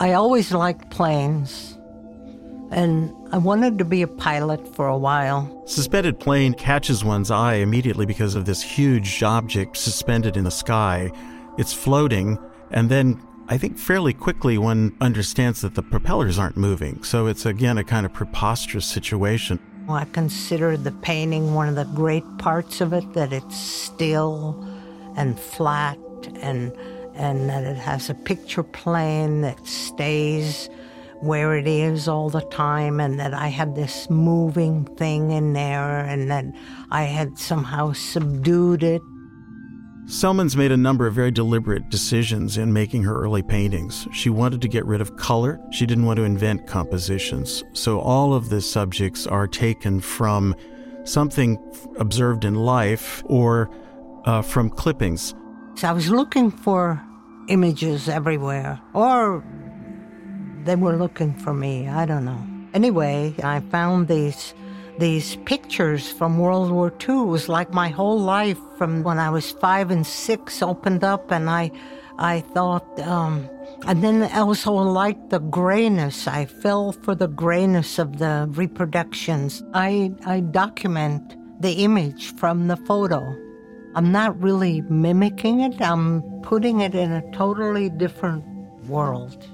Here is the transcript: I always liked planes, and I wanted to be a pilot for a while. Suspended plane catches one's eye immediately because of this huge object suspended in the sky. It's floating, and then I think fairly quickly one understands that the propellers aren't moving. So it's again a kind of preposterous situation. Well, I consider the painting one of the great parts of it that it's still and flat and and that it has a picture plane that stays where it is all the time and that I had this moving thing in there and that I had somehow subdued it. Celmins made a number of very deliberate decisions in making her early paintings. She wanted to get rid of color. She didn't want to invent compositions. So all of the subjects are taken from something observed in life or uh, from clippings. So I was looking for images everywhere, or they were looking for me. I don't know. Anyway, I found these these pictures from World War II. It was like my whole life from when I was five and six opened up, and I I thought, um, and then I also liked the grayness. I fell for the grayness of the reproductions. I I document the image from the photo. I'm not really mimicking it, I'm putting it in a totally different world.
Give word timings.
I 0.00 0.14
always 0.14 0.50
liked 0.50 0.88
planes, 0.88 1.76
and 2.70 3.14
I 3.32 3.36
wanted 3.36 3.76
to 3.78 3.84
be 3.84 4.00
a 4.00 4.08
pilot 4.08 4.74
for 4.74 4.88
a 4.88 4.96
while. 4.96 5.62
Suspended 5.66 6.18
plane 6.18 6.54
catches 6.54 7.04
one's 7.04 7.30
eye 7.30 7.56
immediately 7.56 8.06
because 8.06 8.34
of 8.34 8.46
this 8.46 8.62
huge 8.62 9.22
object 9.22 9.76
suspended 9.76 10.38
in 10.38 10.44
the 10.44 10.50
sky. 10.50 11.12
It's 11.58 11.74
floating, 11.74 12.38
and 12.70 12.88
then 12.88 13.20
I 13.48 13.58
think 13.58 13.76
fairly 13.76 14.14
quickly 14.14 14.56
one 14.56 14.96
understands 15.02 15.60
that 15.60 15.74
the 15.74 15.82
propellers 15.82 16.38
aren't 16.38 16.56
moving. 16.56 17.02
So 17.02 17.26
it's 17.26 17.44
again 17.44 17.76
a 17.76 17.84
kind 17.84 18.06
of 18.06 18.14
preposterous 18.14 18.86
situation. 18.86 19.58
Well, 19.86 19.98
I 19.98 20.06
consider 20.06 20.78
the 20.78 20.92
painting 20.92 21.52
one 21.52 21.68
of 21.68 21.74
the 21.74 21.84
great 21.84 22.24
parts 22.38 22.80
of 22.80 22.94
it 22.94 23.12
that 23.12 23.34
it's 23.34 23.58
still 23.58 24.66
and 25.14 25.38
flat 25.38 25.98
and 26.36 26.72
and 27.20 27.50
that 27.50 27.64
it 27.64 27.76
has 27.76 28.08
a 28.08 28.14
picture 28.14 28.62
plane 28.62 29.42
that 29.42 29.66
stays 29.66 30.70
where 31.20 31.54
it 31.54 31.66
is 31.66 32.08
all 32.08 32.30
the 32.30 32.40
time 32.40 32.98
and 32.98 33.20
that 33.20 33.34
I 33.34 33.48
had 33.48 33.74
this 33.74 34.08
moving 34.08 34.86
thing 34.96 35.30
in 35.30 35.52
there 35.52 35.98
and 35.98 36.30
that 36.30 36.46
I 36.90 37.02
had 37.02 37.38
somehow 37.38 37.92
subdued 37.92 38.82
it. 38.82 39.02
Celmins 40.06 40.56
made 40.56 40.72
a 40.72 40.78
number 40.78 41.06
of 41.06 41.14
very 41.14 41.30
deliberate 41.30 41.90
decisions 41.90 42.56
in 42.56 42.72
making 42.72 43.02
her 43.04 43.14
early 43.22 43.42
paintings. 43.42 44.08
She 44.12 44.30
wanted 44.30 44.62
to 44.62 44.68
get 44.68 44.86
rid 44.86 45.02
of 45.02 45.16
color. 45.16 45.60
She 45.70 45.84
didn't 45.84 46.06
want 46.06 46.16
to 46.16 46.24
invent 46.24 46.66
compositions. 46.66 47.62
So 47.74 48.00
all 48.00 48.32
of 48.32 48.48
the 48.48 48.62
subjects 48.62 49.26
are 49.26 49.46
taken 49.46 50.00
from 50.00 50.56
something 51.04 51.58
observed 51.98 52.46
in 52.46 52.54
life 52.54 53.22
or 53.26 53.70
uh, 54.24 54.40
from 54.40 54.70
clippings. 54.70 55.34
So 55.76 55.88
I 55.88 55.92
was 55.92 56.10
looking 56.10 56.50
for 56.50 57.00
images 57.50 58.08
everywhere, 58.08 58.80
or 58.94 59.44
they 60.64 60.76
were 60.76 60.96
looking 60.96 61.34
for 61.34 61.52
me. 61.52 61.88
I 61.88 62.06
don't 62.06 62.24
know. 62.24 62.42
Anyway, 62.72 63.34
I 63.42 63.60
found 63.60 64.08
these 64.08 64.54
these 64.98 65.36
pictures 65.46 66.12
from 66.12 66.38
World 66.38 66.70
War 66.70 66.92
II. 67.08 67.22
It 67.22 67.24
was 67.24 67.48
like 67.48 67.72
my 67.72 67.88
whole 67.88 68.20
life 68.20 68.58
from 68.76 69.02
when 69.02 69.18
I 69.18 69.30
was 69.30 69.50
five 69.50 69.90
and 69.90 70.06
six 70.06 70.62
opened 70.62 71.02
up, 71.04 71.30
and 71.30 71.50
I 71.50 71.72
I 72.18 72.40
thought, 72.40 73.00
um, 73.00 73.48
and 73.86 74.04
then 74.04 74.22
I 74.22 74.40
also 74.40 74.72
liked 74.72 75.30
the 75.30 75.40
grayness. 75.40 76.28
I 76.28 76.44
fell 76.44 76.92
for 76.92 77.14
the 77.14 77.28
grayness 77.28 77.98
of 77.98 78.18
the 78.18 78.46
reproductions. 78.50 79.62
I 79.74 80.12
I 80.24 80.40
document 80.40 81.34
the 81.60 81.84
image 81.84 82.34
from 82.36 82.68
the 82.68 82.76
photo. 82.76 83.36
I'm 83.94 84.12
not 84.12 84.40
really 84.40 84.82
mimicking 84.82 85.60
it, 85.60 85.80
I'm 85.80 86.22
putting 86.42 86.80
it 86.80 86.94
in 86.94 87.10
a 87.12 87.28
totally 87.32 87.88
different 87.90 88.44
world. 88.88 89.46